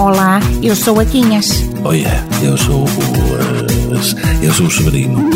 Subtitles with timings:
[0.00, 1.46] Olá, eu sou a Quinhas.
[1.84, 2.84] Olha, eu sou o.
[2.84, 5.28] Uh, eu sou o Severino.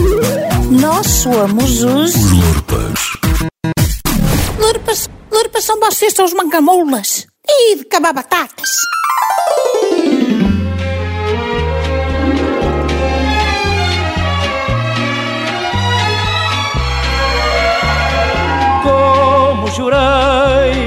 [0.71, 2.15] Nós somos os.
[2.15, 3.01] Os Lurpas.
[4.59, 7.27] Lurpas, Lurpas são vocês, são os mancamoulas.
[7.47, 8.71] E de cabar batatas.
[18.83, 20.84] Como jurei,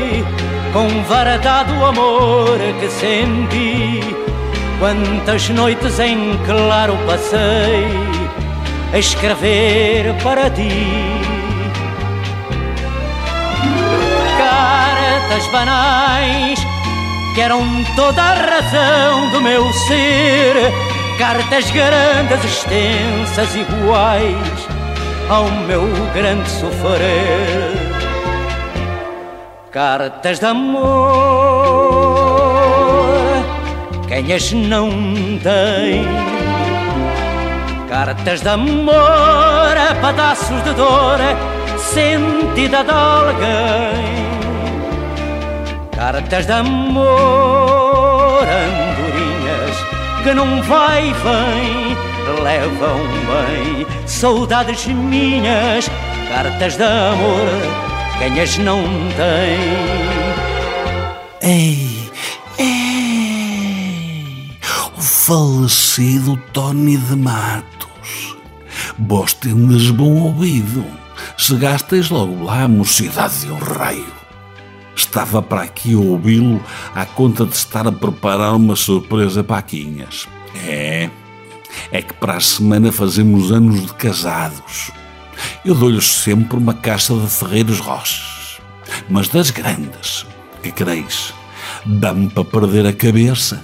[0.73, 4.01] com verdade o amor que senti,
[4.79, 7.87] quantas noites em claro passei
[8.93, 10.69] a escrever para ti.
[14.37, 16.59] Cartas banais
[17.33, 17.63] que eram
[17.95, 20.55] toda a razão do meu ser,
[21.17, 24.67] cartas grandes, extensas, iguais
[25.29, 27.86] ao meu grande sofrer.
[29.77, 30.89] Cartas de amor,
[34.07, 34.89] quem as não
[35.37, 36.03] tem?
[37.87, 41.19] Cartas de amor, pedaços de dor,
[41.77, 44.15] sentida de alguém.
[45.95, 49.77] Cartas de amor, andorinhas,
[50.23, 51.95] que não vai e vem,
[52.41, 53.85] levam bem.
[54.07, 55.87] Saudades minhas,
[56.31, 58.83] cartas de amor, quem as não
[59.15, 59.97] tem.
[61.41, 62.11] Ei,
[62.57, 64.51] ei,
[64.97, 68.35] o falecido Tony de Matos.
[68.99, 70.83] Vós tendes bom ouvido.
[71.37, 74.17] Chegastes logo lá, mocidade de um raio.
[74.95, 76.61] Estava para aqui ouvi-lo
[76.95, 80.27] à conta de estar a preparar uma surpresa para Quinhas.
[80.65, 81.09] É,
[81.91, 84.91] é que para a semana fazemos anos de casados.
[85.63, 88.59] Eu dou-lhes sempre uma caixa de Ferreiros Roches,
[89.09, 90.25] mas das grandes.
[90.61, 91.33] Que quereis?
[91.85, 93.63] Dá-me para perder a cabeça.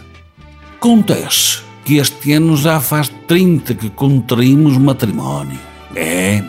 [0.75, 5.59] Acontece que este ano já faz 30 que contraímos matrimónio.
[5.95, 6.44] É,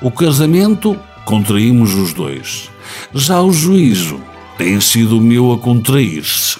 [0.00, 2.70] o casamento contraímos os dois.
[3.14, 4.20] Já o juízo
[4.56, 6.58] tem sido o meu a contrair-se.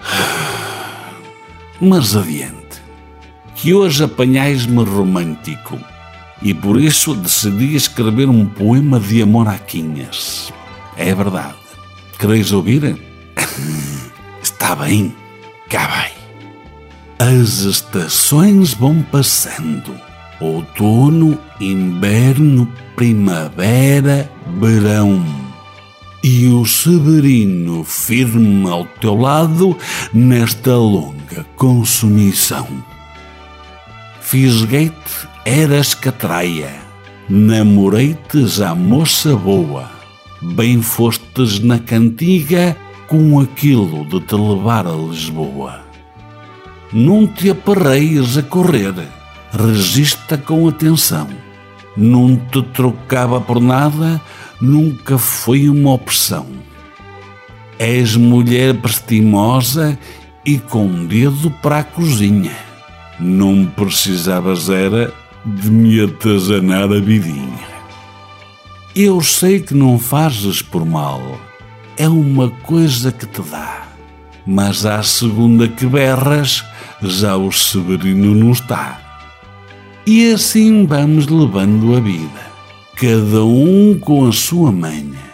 [1.80, 2.82] Mas adiante,
[3.54, 5.78] que hoje apanhais-me romântico
[6.40, 10.52] e por isso decidi escrever um poema de amor a Quinhas.
[10.96, 11.56] É verdade.
[12.18, 12.96] Quereis ouvir?
[14.42, 15.14] Está bem,
[15.68, 16.12] cá vai.
[17.18, 19.94] As estações vão passando.
[20.40, 25.24] Outono, inverno, primavera, verão.
[26.22, 29.76] E o Severino firme ao teu lado
[30.12, 32.66] nesta longa consumição.
[34.20, 36.74] Fisguei-te, eras catraia,
[37.26, 39.90] namorei-te já moça boa,
[40.42, 42.76] bem fostes na cantiga
[43.06, 45.80] com aquilo de te levar a Lisboa.
[46.92, 48.92] Não te aperreias a correr,
[49.50, 51.26] regista com atenção.
[51.96, 54.20] Não te trocava por nada,
[54.60, 56.44] nunca foi uma opção.
[57.78, 59.98] És mulher prestimosa
[60.44, 62.56] e com dedo para a cozinha.
[63.18, 65.10] Não precisavas era
[65.44, 67.68] de me atazanar a vidinha.
[68.94, 71.38] Eu sei que não fazes por mal,
[71.96, 73.88] é uma coisa que te dá.
[74.46, 76.64] Mas à segunda que berras,
[77.02, 79.00] já o Severino não está.
[80.06, 82.46] E assim vamos levando a vida,
[82.96, 85.28] cada um com a sua manha.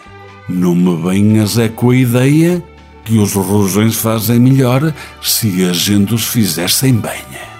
[0.47, 2.63] Não me venhas é com a ideia
[3.05, 7.54] que os rojões fazem melhor se a gente os fizer sem banha.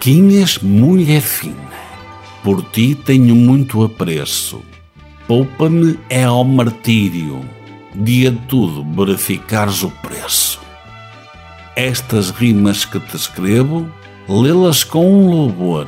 [0.00, 1.54] Quinhas, mulher fina,
[2.42, 4.62] por ti tenho muito apreço.
[5.28, 7.44] Poupa-me é ao martírio,
[7.94, 10.58] dia tudo verificares o preço.
[11.76, 13.86] Estas rimas que te escrevo,
[14.26, 15.86] lê-las com um louvor,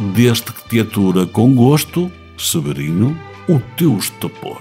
[0.00, 3.16] desde que te atura com gosto, Severino,
[3.48, 4.60] o teu estupor.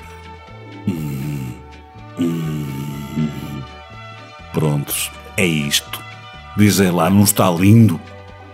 [0.88, 1.52] Hum,
[2.20, 2.68] hum.
[4.54, 6.00] Prontos, é isto.
[6.56, 8.00] Dizem lá, não está lindo?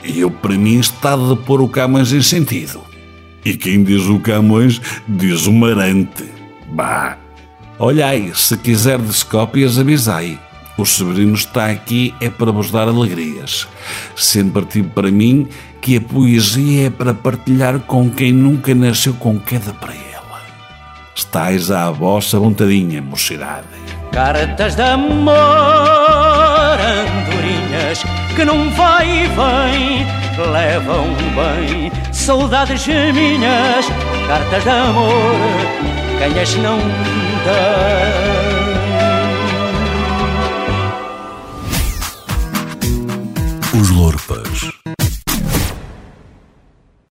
[0.03, 2.81] Eu, para mim, está de pôr o Camões em sentido.
[3.45, 6.25] E quem diz o Camões, diz o Marante.
[6.67, 7.17] Bah!
[7.79, 10.39] Olhai, se quiserdes cópias, avisai.
[10.77, 13.67] O Severino está aqui é para vos dar alegrias.
[14.15, 15.47] Sempre tive para mim
[15.81, 20.41] que a poesia é para partilhar com quem nunca nasceu com queda para ela.
[21.15, 23.67] Estais à vossa vontadinha, mocidade.
[24.11, 25.33] Cartas de amor,
[28.35, 30.06] que não vai e vem,
[30.51, 33.85] levam bem saudades minhas.
[34.27, 35.12] Cartas de amor,
[36.19, 37.72] quem as não tem.